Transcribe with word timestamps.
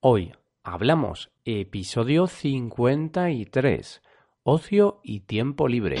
Hoy 0.00 0.32
hablamos 0.62 1.32
episodio 1.44 2.28
53, 2.28 4.00
ocio 4.44 5.00
y 5.02 5.20
tiempo 5.26 5.66
libre. 5.66 5.96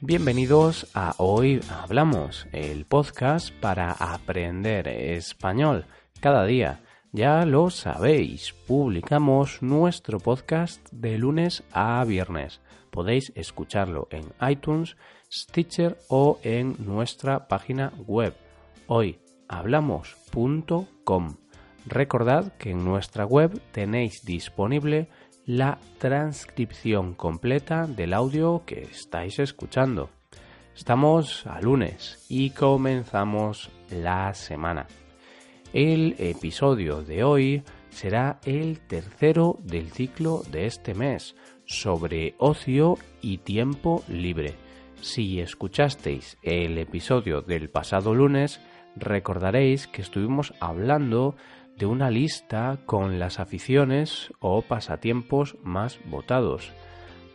Bienvenidos 0.00 0.88
a 0.94 1.16
Hoy 1.18 1.60
Hablamos, 1.68 2.46
el 2.52 2.84
podcast 2.84 3.52
para 3.54 3.90
aprender 3.90 4.86
español 4.86 5.86
cada 6.20 6.46
día. 6.46 6.84
Ya 7.10 7.44
lo 7.46 7.70
sabéis, 7.70 8.52
publicamos 8.52 9.60
nuestro 9.60 10.20
podcast 10.20 10.88
de 10.92 11.18
lunes 11.18 11.64
a 11.72 12.04
viernes. 12.04 12.60
Podéis 12.92 13.32
escucharlo 13.34 14.06
en 14.12 14.32
iTunes, 14.48 14.96
Stitcher 15.30 15.98
o 16.08 16.38
en 16.42 16.76
nuestra 16.78 17.48
página 17.48 17.92
web 18.06 18.34
hoyhablamos.com. 18.86 21.36
Recordad 21.86 22.52
que 22.54 22.70
en 22.70 22.84
nuestra 22.84 23.24
web 23.24 23.60
tenéis 23.72 24.24
disponible 24.24 25.08
la 25.44 25.78
transcripción 25.98 27.14
completa 27.14 27.86
del 27.86 28.12
audio 28.12 28.62
que 28.66 28.82
estáis 28.82 29.38
escuchando. 29.38 30.10
Estamos 30.74 31.46
a 31.46 31.60
lunes 31.60 32.26
y 32.28 32.50
comenzamos 32.50 33.70
la 33.90 34.34
semana. 34.34 34.86
El 35.72 36.16
episodio 36.18 37.02
de 37.02 37.24
hoy 37.24 37.62
será 37.90 38.40
el 38.44 38.80
tercero 38.80 39.58
del 39.62 39.90
ciclo 39.90 40.42
de 40.50 40.66
este 40.66 40.94
mes 40.94 41.34
sobre 41.64 42.34
ocio 42.38 42.98
y 43.22 43.38
tiempo 43.38 44.04
libre. 44.08 44.65
Si 45.00 45.40
escuchasteis 45.40 46.38
el 46.42 46.78
episodio 46.78 47.42
del 47.42 47.68
pasado 47.70 48.14
lunes, 48.14 48.60
recordaréis 48.96 49.86
que 49.86 50.02
estuvimos 50.02 50.54
hablando 50.60 51.36
de 51.76 51.86
una 51.86 52.10
lista 52.10 52.78
con 52.86 53.18
las 53.18 53.38
aficiones 53.38 54.32
o 54.40 54.62
pasatiempos 54.62 55.56
más 55.62 55.98
votados. 56.06 56.72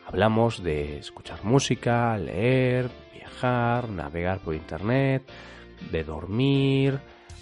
Hablamos 0.05 0.63
de 0.63 0.97
escuchar 0.97 1.44
música, 1.44 2.17
leer, 2.17 2.89
viajar, 3.13 3.89
navegar 3.89 4.39
por 4.39 4.55
internet, 4.55 5.23
de 5.91 6.03
dormir, 6.03 7.00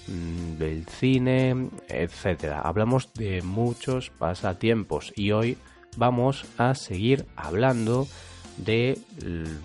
mm, 0.07 0.57
del 0.57 0.85
cine, 0.85 1.69
etc. 1.87 2.59
Hablamos 2.61 3.13
de 3.13 3.41
muchos 3.41 4.09
pasatiempos 4.09 5.13
y 5.15 5.31
hoy 5.31 5.57
vamos 5.97 6.45
a 6.57 6.75
seguir 6.75 7.25
hablando 7.35 8.03
de 8.03 8.28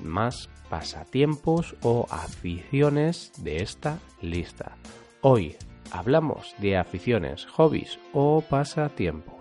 más 0.02 0.48
pasatiempos 0.70 1.76
o 1.82 2.06
aficiones 2.10 3.32
de 3.38 3.62
esta 3.62 3.98
lista. 4.20 4.76
Hoy 5.20 5.56
hablamos 5.90 6.54
de 6.58 6.76
aficiones, 6.76 7.46
hobbies 7.46 7.98
o 8.12 8.40
pasatiempos. 8.40 9.34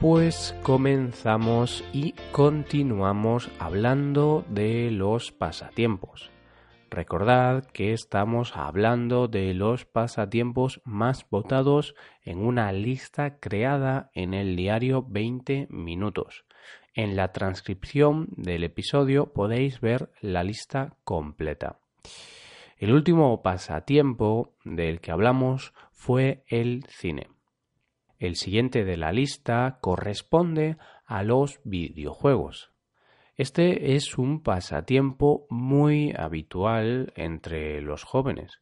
Pues 0.00 0.54
comenzamos 0.62 1.84
y 1.92 2.12
continuamos 2.32 3.50
hablando 3.58 4.46
de 4.48 4.90
los 4.90 5.30
pasatiempos. 5.30 6.30
Recordad 6.90 7.66
que 7.66 7.92
estamos 7.92 8.56
hablando 8.56 9.28
de 9.28 9.54
los 9.54 9.84
pasatiempos 9.84 10.82
más 10.84 11.24
votados 11.30 11.94
en 12.24 12.38
una 12.38 12.72
lista 12.72 13.38
creada 13.38 14.10
en 14.12 14.34
el 14.34 14.56
diario 14.56 15.06
20 15.08 15.68
minutos. 15.70 16.44
En 16.92 17.14
la 17.14 17.30
transcripción 17.30 18.26
del 18.32 18.64
episodio 18.64 19.32
podéis 19.32 19.80
ver 19.80 20.10
la 20.20 20.42
lista 20.42 20.96
completa. 21.04 21.78
El 22.76 22.92
último 22.92 23.40
pasatiempo 23.40 24.56
del 24.64 25.00
que 25.00 25.12
hablamos 25.12 25.72
fue 25.92 26.42
el 26.48 26.84
cine. 26.88 27.28
El 28.18 28.34
siguiente 28.34 28.84
de 28.84 28.96
la 28.96 29.12
lista 29.12 29.78
corresponde 29.80 30.76
a 31.06 31.22
los 31.22 31.60
videojuegos. 31.62 32.69
Este 33.40 33.94
es 33.94 34.18
un 34.18 34.42
pasatiempo 34.42 35.46
muy 35.48 36.12
habitual 36.14 37.10
entre 37.16 37.80
los 37.80 38.04
jóvenes. 38.04 38.60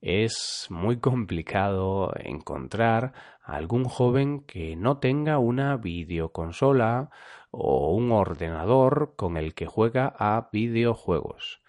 Es 0.00 0.66
muy 0.70 0.98
complicado 1.08 2.10
encontrar 2.18 3.12
a 3.44 3.54
algún 3.54 3.84
joven 3.84 4.40
que 4.40 4.74
no 4.74 4.98
tenga 4.98 5.38
una 5.38 5.76
videoconsola 5.76 7.10
o 7.52 7.94
un 7.94 8.10
ordenador 8.10 9.14
con 9.14 9.36
el 9.36 9.54
que 9.54 9.66
juega 9.66 10.12
a 10.18 10.48
videojuegos. 10.52 11.62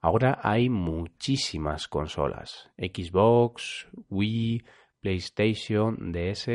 Ahora 0.00 0.38
hay 0.44 0.68
muchísimas 0.68 1.88
consolas, 1.88 2.70
Xbox, 2.78 3.88
Wii, 4.08 4.62
PlayStation, 5.00 6.12
DS, 6.12 6.48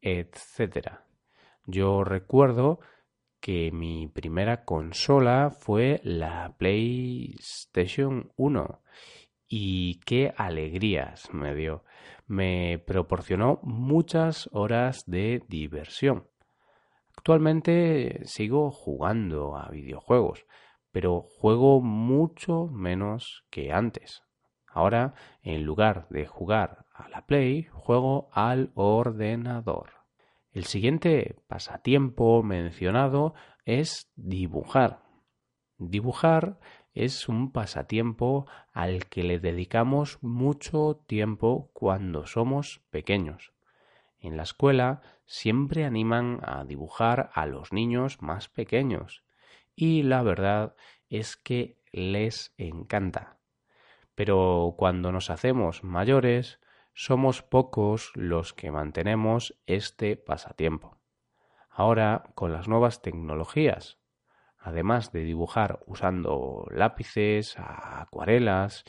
etc. 0.00 1.00
Yo 1.66 2.02
recuerdo 2.02 2.80
que 3.46 3.70
mi 3.70 4.08
primera 4.08 4.64
consola 4.64 5.52
fue 5.56 6.00
la 6.02 6.56
PlayStation 6.58 8.32
1 8.34 8.82
y 9.46 10.00
qué 10.00 10.34
alegrías 10.36 11.32
me 11.32 11.54
dio. 11.54 11.84
Me 12.26 12.82
proporcionó 12.84 13.60
muchas 13.62 14.50
horas 14.50 15.04
de 15.06 15.44
diversión. 15.46 16.26
Actualmente 17.16 18.18
sigo 18.24 18.72
jugando 18.72 19.56
a 19.56 19.68
videojuegos, 19.70 20.44
pero 20.90 21.22
juego 21.38 21.80
mucho 21.80 22.66
menos 22.66 23.44
que 23.48 23.70
antes. 23.70 24.24
Ahora, 24.66 25.14
en 25.42 25.62
lugar 25.62 26.08
de 26.10 26.26
jugar 26.26 26.84
a 26.92 27.08
la 27.10 27.24
Play, 27.26 27.68
juego 27.70 28.28
al 28.32 28.72
ordenador. 28.74 29.95
El 30.56 30.64
siguiente 30.64 31.36
pasatiempo 31.48 32.42
mencionado 32.42 33.34
es 33.66 34.10
dibujar. 34.16 35.02
Dibujar 35.76 36.58
es 36.94 37.28
un 37.28 37.52
pasatiempo 37.52 38.46
al 38.72 39.04
que 39.04 39.22
le 39.22 39.38
dedicamos 39.38 40.16
mucho 40.22 41.04
tiempo 41.06 41.68
cuando 41.74 42.26
somos 42.26 42.80
pequeños. 42.88 43.52
En 44.18 44.38
la 44.38 44.44
escuela 44.44 45.02
siempre 45.26 45.84
animan 45.84 46.40
a 46.42 46.64
dibujar 46.64 47.28
a 47.34 47.44
los 47.44 47.74
niños 47.74 48.22
más 48.22 48.48
pequeños 48.48 49.24
y 49.74 50.04
la 50.04 50.22
verdad 50.22 50.74
es 51.10 51.36
que 51.36 51.76
les 51.92 52.54
encanta. 52.56 53.36
Pero 54.14 54.74
cuando 54.78 55.12
nos 55.12 55.28
hacemos 55.28 55.84
mayores 55.84 56.60
somos 56.96 57.42
pocos 57.42 58.10
los 58.14 58.54
que 58.54 58.70
mantenemos 58.70 59.60
este 59.66 60.16
pasatiempo. 60.16 60.96
Ahora, 61.68 62.30
con 62.34 62.54
las 62.54 62.68
nuevas 62.68 63.02
tecnologías, 63.02 63.98
además 64.58 65.12
de 65.12 65.20
dibujar 65.20 65.80
usando 65.86 66.66
lápices, 66.70 67.54
acuarelas 67.58 68.84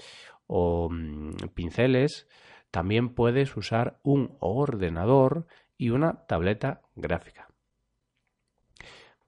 o 0.47 0.88
mm, 0.90 1.50
pinceles, 1.53 2.29
también 2.72 3.13
puedes 3.13 3.57
usar 3.57 4.00
un 4.03 4.38
ordenador 4.39 5.45
y 5.78 5.89
una 5.89 6.25
tableta 6.28 6.84
gráfica. 6.95 7.50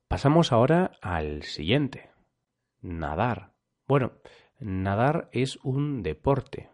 Pasamos 0.07 0.53
ahora 0.53 0.91
al 1.01 1.43
siguiente, 1.43 2.11
nadar. 2.81 3.51
Bueno, 3.85 4.13
nadar 4.57 5.27
es 5.33 5.57
un 5.63 6.01
deporte, 6.01 6.69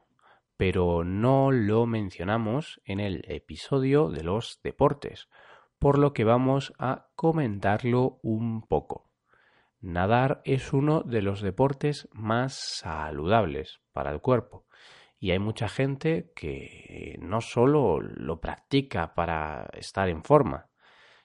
pero 0.57 1.03
no 1.03 1.51
lo 1.51 1.85
mencionamos 1.85 2.81
en 2.85 2.99
el 2.99 3.23
episodio 3.27 4.09
de 4.09 4.23
los 4.23 4.59
deportes, 4.63 5.27
por 5.79 5.97
lo 5.97 6.13
que 6.13 6.23
vamos 6.23 6.73
a 6.79 7.07
comentarlo 7.15 8.19
un 8.23 8.61
poco. 8.61 9.09
Nadar 9.81 10.41
es 10.45 10.73
uno 10.73 11.01
de 11.01 11.21
los 11.21 11.41
deportes 11.41 12.07
más 12.11 12.55
saludables 12.55 13.81
para 13.91 14.11
el 14.11 14.21
cuerpo 14.21 14.65
y 15.19 15.31
hay 15.31 15.39
mucha 15.39 15.67
gente 15.67 16.31
que 16.35 17.17
no 17.19 17.41
solo 17.41 17.99
lo 17.99 18.39
practica 18.39 19.13
para 19.13 19.67
estar 19.73 20.09
en 20.09 20.23
forma, 20.23 20.69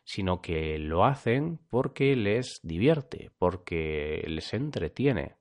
sino 0.05 0.41
que 0.41 0.79
lo 0.79 1.05
hacen 1.05 1.59
porque 1.69 2.17
les 2.17 2.61
divierte, 2.63 3.31
porque 3.39 4.25
les 4.27 4.55
entretiene. 4.55 5.37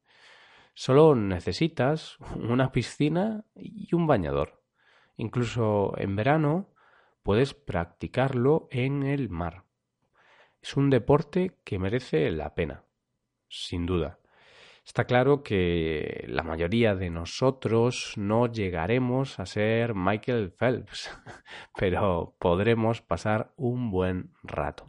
Solo 0.79 1.13
necesitas 1.13 2.17
una 2.35 2.71
piscina 2.71 3.43
y 3.53 3.93
un 3.93 4.07
bañador. 4.07 4.63
Incluso 5.17 5.93
en 5.97 6.15
verano 6.15 6.69
puedes 7.21 7.53
practicarlo 7.53 8.69
en 8.71 9.03
el 9.03 9.27
mar. 9.27 9.65
Es 10.61 10.77
un 10.77 10.89
deporte 10.89 11.57
que 11.65 11.79
merece 11.79 12.31
la 12.31 12.55
pena, 12.55 12.85
sin 13.49 13.85
duda. 13.85 14.19
Está 14.85 15.03
claro 15.03 15.43
que 15.43 16.23
la 16.29 16.43
mayoría 16.43 16.95
de 16.95 17.09
nosotros 17.09 18.13
no 18.15 18.47
llegaremos 18.49 19.37
a 19.37 19.45
ser 19.45 19.95
Michael 19.95 20.53
Phelps, 20.53 21.11
pero 21.77 22.37
podremos 22.39 23.01
pasar 23.01 23.51
un 23.57 23.91
buen 23.91 24.31
rato. 24.43 24.87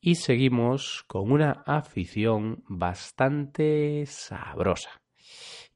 Y 0.00 0.14
seguimos 0.14 1.04
con 1.06 1.30
una 1.30 1.62
afición 1.66 2.64
bastante 2.66 4.04
sabrosa. 4.06 5.02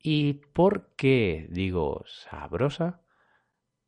¿Y 0.03 0.35
por 0.53 0.95
qué 0.97 1.47
digo 1.51 2.05
sabrosa? 2.07 3.03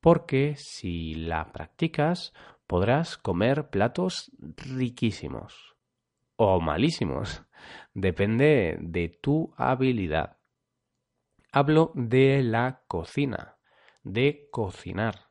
Porque 0.00 0.54
si 0.56 1.14
la 1.14 1.52
practicas 1.52 2.32
podrás 2.66 3.16
comer 3.16 3.70
platos 3.70 4.30
riquísimos 4.38 5.76
o 6.36 6.60
malísimos. 6.60 7.42
Depende 7.94 8.76
de 8.80 9.08
tu 9.08 9.52
habilidad. 9.56 10.38
Hablo 11.52 11.92
de 11.94 12.42
la 12.42 12.82
cocina, 12.86 13.56
de 14.02 14.48
cocinar. 14.50 15.30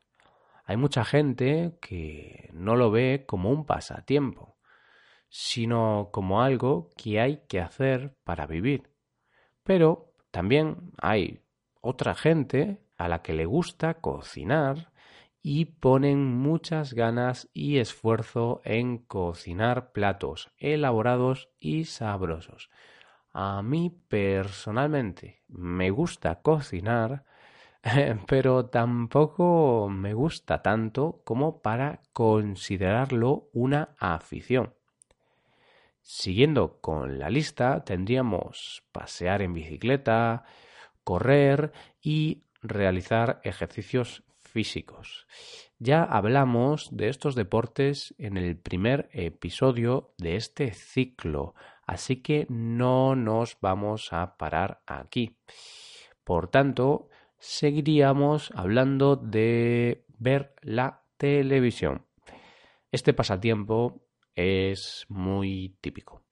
Hay 0.64 0.76
mucha 0.76 1.04
gente 1.04 1.78
que 1.80 2.50
no 2.52 2.74
lo 2.74 2.90
ve 2.90 3.24
como 3.26 3.50
un 3.50 3.64
pasatiempo, 3.64 4.55
sino 5.28 6.10
como 6.12 6.42
algo 6.42 6.90
que 6.96 7.20
hay 7.20 7.42
que 7.48 7.60
hacer 7.60 8.16
para 8.24 8.46
vivir. 8.46 8.90
Pero 9.62 10.12
también 10.30 10.92
hay 10.98 11.40
otra 11.80 12.14
gente 12.14 12.80
a 12.96 13.08
la 13.08 13.22
que 13.22 13.32
le 13.32 13.46
gusta 13.46 13.94
cocinar 13.94 14.92
y 15.42 15.66
ponen 15.66 16.36
muchas 16.36 16.92
ganas 16.92 17.48
y 17.54 17.78
esfuerzo 17.78 18.60
en 18.64 18.98
cocinar 18.98 19.92
platos 19.92 20.50
elaborados 20.58 21.50
y 21.60 21.84
sabrosos. 21.84 22.68
A 23.32 23.62
mí 23.62 23.90
personalmente 24.08 25.44
me 25.46 25.90
gusta 25.90 26.40
cocinar, 26.42 27.24
pero 28.26 28.66
tampoco 28.66 29.88
me 29.88 30.14
gusta 30.14 30.62
tanto 30.62 31.20
como 31.24 31.62
para 31.62 32.00
considerarlo 32.12 33.48
una 33.52 33.94
afición. 33.98 34.74
Siguiendo 36.08 36.80
con 36.80 37.18
la 37.18 37.28
lista, 37.30 37.82
tendríamos 37.82 38.84
pasear 38.92 39.42
en 39.42 39.52
bicicleta, 39.52 40.44
correr 41.02 41.72
y 42.00 42.44
realizar 42.62 43.40
ejercicios 43.42 44.22
físicos. 44.38 45.26
Ya 45.80 46.04
hablamos 46.04 46.96
de 46.96 47.08
estos 47.08 47.34
deportes 47.34 48.14
en 48.18 48.36
el 48.36 48.56
primer 48.56 49.08
episodio 49.10 50.14
de 50.16 50.36
este 50.36 50.72
ciclo, 50.74 51.56
así 51.88 52.22
que 52.22 52.46
no 52.48 53.16
nos 53.16 53.58
vamos 53.60 54.12
a 54.12 54.36
parar 54.36 54.82
aquí. 54.86 55.36
Por 56.22 56.46
tanto, 56.46 57.08
seguiríamos 57.40 58.52
hablando 58.54 59.16
de 59.16 60.04
ver 60.18 60.54
la 60.62 61.02
televisión. 61.16 62.06
Este 62.92 63.12
pasatiempo 63.12 64.05
es 64.36 65.06
muy 65.08 65.76
típico. 65.80 66.22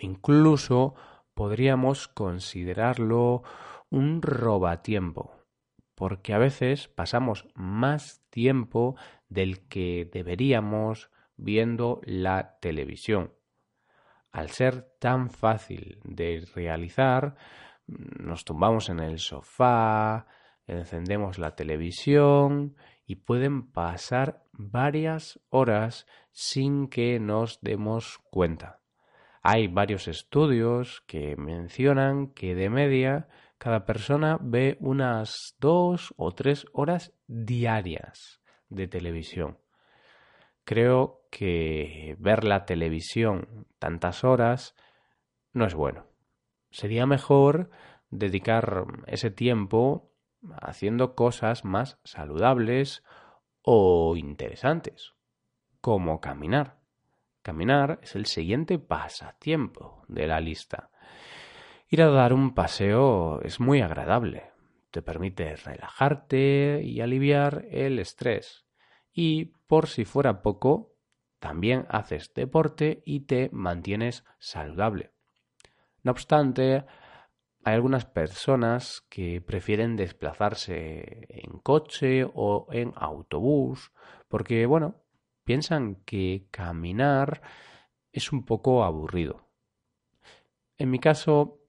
Incluso 0.00 0.94
podríamos 1.34 2.08
considerarlo 2.08 3.42
un 3.90 4.22
robatiempo 4.22 5.44
porque 5.94 6.34
a 6.34 6.38
veces 6.38 6.88
pasamos 6.88 7.46
más 7.54 8.22
tiempo 8.30 8.96
del 9.28 9.66
que 9.68 10.08
deberíamos 10.12 11.10
viendo 11.36 12.00
la 12.04 12.58
televisión. 12.60 13.32
Al 14.32 14.50
ser 14.50 14.82
tan 14.98 15.30
fácil 15.30 16.00
de 16.04 16.46
realizar, 16.54 17.36
nos 17.86 18.44
tumbamos 18.44 18.88
en 18.88 18.98
el 18.98 19.18
sofá, 19.18 20.26
encendemos 20.66 21.38
la 21.38 21.54
televisión 21.54 22.76
y 23.06 23.16
pueden 23.16 23.70
pasar 23.70 24.43
varias 24.56 25.40
horas 25.50 26.06
sin 26.30 26.88
que 26.88 27.20
nos 27.20 27.60
demos 27.60 28.20
cuenta. 28.30 28.80
Hay 29.42 29.68
varios 29.68 30.08
estudios 30.08 31.02
que 31.06 31.36
mencionan 31.36 32.28
que 32.28 32.54
de 32.54 32.70
media 32.70 33.28
cada 33.58 33.84
persona 33.84 34.38
ve 34.40 34.76
unas 34.80 35.54
dos 35.58 36.14
o 36.16 36.32
tres 36.32 36.66
horas 36.72 37.12
diarias 37.26 38.40
de 38.68 38.88
televisión. 38.88 39.58
Creo 40.64 41.26
que 41.30 42.16
ver 42.18 42.44
la 42.44 42.64
televisión 42.64 43.66
tantas 43.78 44.24
horas 44.24 44.74
no 45.52 45.66
es 45.66 45.74
bueno. 45.74 46.06
Sería 46.70 47.06
mejor 47.06 47.70
dedicar 48.10 48.86
ese 49.06 49.30
tiempo 49.30 50.10
haciendo 50.60 51.14
cosas 51.14 51.64
más 51.64 51.98
saludables 52.04 53.02
o 53.64 54.14
interesantes, 54.16 55.14
como 55.80 56.20
caminar. 56.20 56.78
Caminar 57.42 57.98
es 58.02 58.14
el 58.14 58.26
siguiente 58.26 58.78
pasatiempo 58.78 60.04
de 60.06 60.26
la 60.26 60.40
lista. 60.40 60.90
Ir 61.88 62.02
a 62.02 62.10
dar 62.10 62.32
un 62.32 62.54
paseo 62.54 63.40
es 63.42 63.60
muy 63.60 63.80
agradable. 63.80 64.50
Te 64.90 65.02
permite 65.02 65.56
relajarte 65.56 66.82
y 66.84 67.00
aliviar 67.00 67.66
el 67.70 67.98
estrés. 67.98 68.66
Y 69.12 69.46
por 69.66 69.88
si 69.88 70.04
fuera 70.04 70.42
poco, 70.42 70.94
también 71.38 71.86
haces 71.88 72.32
deporte 72.34 73.02
y 73.04 73.20
te 73.20 73.48
mantienes 73.52 74.24
saludable. 74.38 75.12
No 76.02 76.12
obstante, 76.12 76.84
hay 77.64 77.74
algunas 77.74 78.04
personas 78.04 79.04
que 79.08 79.40
prefieren 79.40 79.96
desplazarse 79.96 81.26
en 81.28 81.58
coche 81.60 82.24
o 82.24 82.66
en 82.70 82.92
autobús 82.96 83.92
porque, 84.28 84.66
bueno, 84.66 85.02
piensan 85.44 85.96
que 86.04 86.46
caminar 86.50 87.40
es 88.12 88.32
un 88.32 88.44
poco 88.44 88.84
aburrido. 88.84 89.48
En 90.76 90.90
mi 90.90 90.98
caso, 90.98 91.60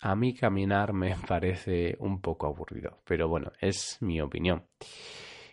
a 0.00 0.16
mí 0.16 0.34
caminar 0.34 0.92
me 0.92 1.14
parece 1.28 1.96
un 2.00 2.20
poco 2.20 2.46
aburrido, 2.46 3.00
pero 3.04 3.28
bueno, 3.28 3.52
es 3.60 3.98
mi 4.00 4.20
opinión. 4.20 4.66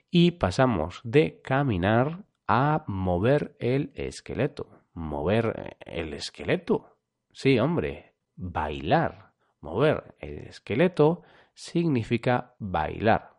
Y 0.09 0.31
pasamos 0.31 1.00
de 1.03 1.42
caminar 1.42 2.25
a 2.48 2.83
mover 2.88 3.56
el 3.59 3.92
esqueleto. 3.95 4.83
Mover 4.94 5.77
el 5.80 6.13
esqueleto. 6.13 6.98
Sí, 7.31 7.59
hombre, 7.59 8.15
bailar. 8.36 9.31
Mover 9.62 10.16
el 10.19 10.40
esqueleto 10.40 11.24
significa 11.54 12.56
bailar. 12.60 13.38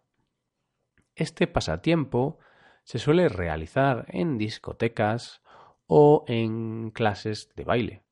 Este 1.15 1.47
pasatiempo 1.47 2.39
se 2.85 2.99
suele 2.99 3.29
realizar 3.29 4.07
en 4.09 4.39
discotecas 4.39 5.43
o 5.87 6.25
en 6.27 6.91
clases 6.91 7.55
de 7.55 7.65
baile 7.65 8.03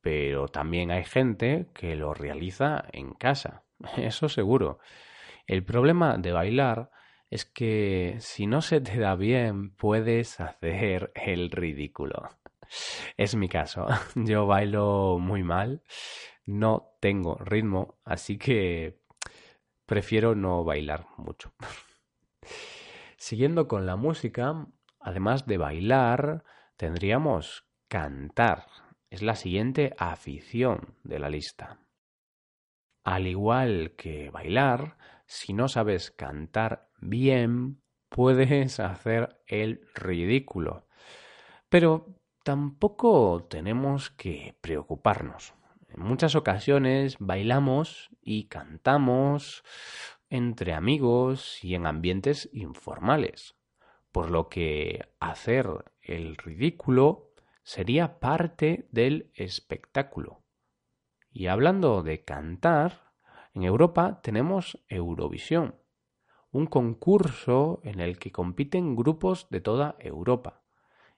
pero 0.00 0.48
también 0.48 0.90
hay 0.90 1.04
gente 1.04 1.66
que 1.74 1.94
lo 1.96 2.14
realiza 2.14 2.84
en 2.92 3.12
casa, 3.12 3.64
eso 3.96 4.28
seguro. 4.28 4.78
El 5.46 5.64
problema 5.64 6.16
de 6.16 6.32
bailar 6.32 6.90
es 7.28 7.44
que 7.44 8.16
si 8.18 8.46
no 8.46 8.60
se 8.62 8.80
te 8.80 8.98
da 8.98 9.14
bien 9.14 9.74
puedes 9.74 10.40
hacer 10.40 11.12
el 11.14 11.50
ridículo. 11.50 12.30
Es 13.16 13.34
mi 13.34 13.48
caso, 13.48 13.86
yo 14.14 14.46
bailo 14.46 15.18
muy 15.20 15.42
mal, 15.42 15.82
no 16.50 16.96
tengo 17.00 17.36
ritmo, 17.36 17.98
así 18.04 18.38
que 18.38 19.00
prefiero 19.86 20.34
no 20.34 20.64
bailar 20.64 21.06
mucho. 21.16 21.52
Siguiendo 23.16 23.68
con 23.68 23.86
la 23.86 23.96
música, 23.96 24.66
además 24.98 25.46
de 25.46 25.58
bailar, 25.58 26.44
tendríamos 26.76 27.66
cantar 27.88 28.66
es 29.10 29.22
la 29.22 29.34
siguiente 29.34 29.92
afición 29.98 30.96
de 31.02 31.18
la 31.18 31.28
lista. 31.28 31.80
Al 33.04 33.26
igual 33.26 33.94
que 33.96 34.30
bailar, 34.30 34.96
si 35.26 35.52
no 35.52 35.68
sabes 35.68 36.12
cantar 36.12 36.88
bien, 37.00 37.82
puedes 38.08 38.78
hacer 38.78 39.42
el 39.46 39.88
ridículo. 39.94 40.86
Pero 41.68 42.14
tampoco 42.44 43.46
tenemos 43.50 44.10
que 44.10 44.56
preocuparnos. 44.60 45.54
En 46.00 46.06
muchas 46.06 46.34
ocasiones 46.34 47.16
bailamos 47.18 48.08
y 48.22 48.44
cantamos 48.44 49.62
entre 50.30 50.72
amigos 50.72 51.62
y 51.62 51.74
en 51.74 51.86
ambientes 51.86 52.48
informales, 52.54 53.54
por 54.10 54.30
lo 54.30 54.48
que 54.48 55.10
hacer 55.20 55.68
el 56.00 56.38
ridículo 56.38 57.34
sería 57.62 58.18
parte 58.18 58.88
del 58.90 59.30
espectáculo. 59.34 60.42
Y 61.30 61.48
hablando 61.48 62.02
de 62.02 62.24
cantar, 62.24 63.12
en 63.52 63.64
Europa 63.64 64.22
tenemos 64.22 64.82
Eurovisión, 64.88 65.74
un 66.50 66.64
concurso 66.64 67.82
en 67.84 68.00
el 68.00 68.18
que 68.18 68.32
compiten 68.32 68.96
grupos 68.96 69.48
de 69.50 69.60
toda 69.60 69.96
Europa. 69.98 70.62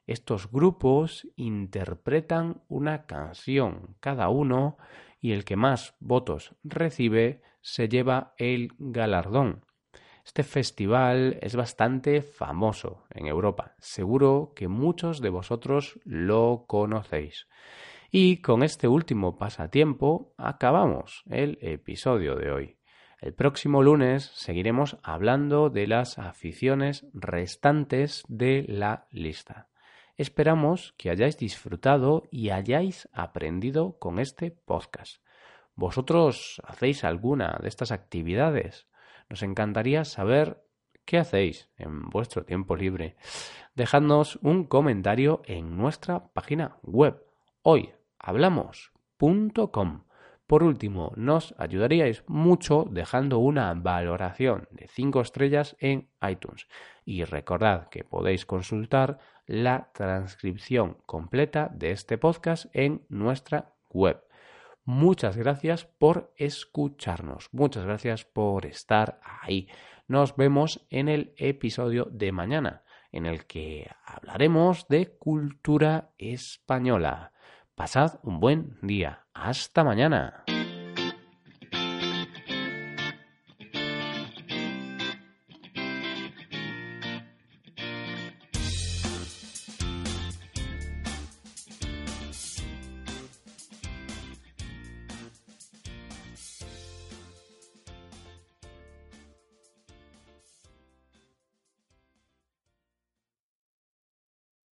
Estos 0.06 0.50
grupos 0.50 1.28
interpretan 1.36 2.62
una 2.68 3.06
canción 3.06 3.96
cada 4.00 4.28
uno 4.28 4.76
y 5.20 5.32
el 5.32 5.44
que 5.44 5.56
más 5.56 5.94
votos 6.00 6.54
recibe 6.64 7.42
se 7.60 7.88
lleva 7.88 8.34
el 8.36 8.72
galardón. 8.78 9.64
Este 10.24 10.42
festival 10.42 11.38
es 11.40 11.56
bastante 11.56 12.22
famoso 12.22 13.04
en 13.10 13.26
Europa. 13.26 13.74
Seguro 13.78 14.52
que 14.54 14.68
muchos 14.68 15.20
de 15.20 15.30
vosotros 15.30 16.00
lo 16.04 16.64
conocéis. 16.66 17.48
Y 18.10 18.42
con 18.42 18.62
este 18.62 18.88
último 18.88 19.36
pasatiempo 19.36 20.34
acabamos 20.36 21.22
el 21.30 21.58
episodio 21.60 22.36
de 22.36 22.50
hoy. 22.50 22.76
El 23.20 23.34
próximo 23.34 23.82
lunes 23.82 24.30
seguiremos 24.34 24.98
hablando 25.02 25.70
de 25.70 25.86
las 25.86 26.18
aficiones 26.18 27.06
restantes 27.14 28.24
de 28.28 28.64
la 28.68 29.06
lista. 29.10 29.71
Esperamos 30.22 30.94
que 30.98 31.10
hayáis 31.10 31.36
disfrutado 31.36 32.28
y 32.30 32.50
hayáis 32.50 33.08
aprendido 33.12 33.98
con 33.98 34.20
este 34.20 34.52
podcast. 34.52 35.20
¿Vosotros 35.74 36.62
hacéis 36.64 37.02
alguna 37.02 37.58
de 37.60 37.66
estas 37.66 37.90
actividades? 37.90 38.86
Nos 39.28 39.42
encantaría 39.42 40.04
saber 40.04 40.62
qué 41.04 41.18
hacéis 41.18 41.70
en 41.76 42.08
vuestro 42.08 42.44
tiempo 42.44 42.76
libre. 42.76 43.16
Dejadnos 43.74 44.38
un 44.42 44.62
comentario 44.62 45.42
en 45.44 45.76
nuestra 45.76 46.32
página 46.32 46.76
web 46.84 47.20
hoyhablamos.com. 47.62 50.04
Por 50.52 50.64
último, 50.64 51.14
nos 51.16 51.54
ayudaríais 51.56 52.24
mucho 52.26 52.86
dejando 52.90 53.38
una 53.38 53.72
valoración 53.72 54.68
de 54.70 54.86
5 54.86 55.22
estrellas 55.22 55.76
en 55.80 56.10
iTunes. 56.20 56.68
Y 57.06 57.24
recordad 57.24 57.88
que 57.88 58.04
podéis 58.04 58.44
consultar 58.44 59.18
la 59.46 59.88
transcripción 59.94 60.98
completa 61.06 61.70
de 61.72 61.92
este 61.92 62.18
podcast 62.18 62.66
en 62.74 63.06
nuestra 63.08 63.72
web. 63.88 64.22
Muchas 64.84 65.38
gracias 65.38 65.86
por 65.86 66.34
escucharnos. 66.36 67.48
Muchas 67.52 67.86
gracias 67.86 68.26
por 68.26 68.66
estar 68.66 69.20
ahí. 69.24 69.70
Nos 70.06 70.36
vemos 70.36 70.86
en 70.90 71.08
el 71.08 71.32
episodio 71.38 72.08
de 72.10 72.30
mañana, 72.30 72.82
en 73.10 73.24
el 73.24 73.46
que 73.46 73.90
hablaremos 74.04 74.86
de 74.88 75.16
cultura 75.16 76.10
española. 76.18 77.32
Pasad 77.74 78.20
un 78.22 78.38
buen 78.38 78.76
día. 78.82 79.21
Hasta 79.34 79.82
mañana. 79.84 80.44